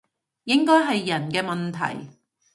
[0.45, 2.07] 應該係人嘅問題